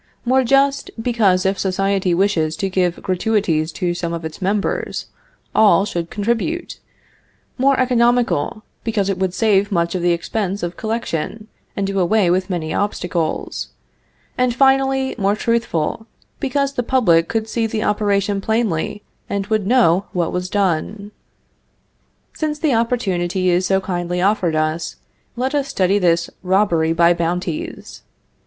More 0.25 0.43
just, 0.43 0.89
because 0.99 1.45
if 1.45 1.59
society 1.59 2.15
wishes 2.15 2.55
to 2.55 2.71
give 2.71 3.03
gratuities 3.03 3.71
to 3.73 3.93
some 3.93 4.13
of 4.13 4.25
its 4.25 4.41
members, 4.41 5.05
all 5.53 5.85
should 5.85 6.09
contribute; 6.09 6.79
more 7.59 7.77
economical, 7.79 8.63
because 8.83 9.11
it 9.11 9.19
would 9.19 9.31
save 9.35 9.71
much 9.71 9.93
of 9.93 10.01
the 10.01 10.11
expense 10.11 10.63
of 10.63 10.75
collection, 10.75 11.49
and 11.77 11.85
do 11.85 11.99
away 11.99 12.31
with 12.31 12.49
many 12.49 12.73
obstacles; 12.73 13.67
and, 14.39 14.55
finally, 14.55 15.13
more 15.19 15.35
truthful, 15.35 16.07
because 16.39 16.73
the 16.73 16.81
public 16.81 17.27
could 17.27 17.47
see 17.47 17.67
the 17.67 17.83
operation 17.83 18.41
plainly, 18.41 19.03
and 19.29 19.45
would 19.53 19.67
know 19.67 20.07
what 20.13 20.31
was 20.33 20.49
done." 20.49 21.11
Since 22.33 22.57
the 22.57 22.73
opportunity 22.73 23.49
is 23.51 23.67
so 23.67 23.79
kindly 23.79 24.19
offered 24.19 24.55
us, 24.55 24.95
let 25.35 25.53
us 25.53 25.67
study 25.67 25.99
this 25.99 26.27
robbery 26.41 26.91
by 26.91 27.13
bounties. 27.13 28.01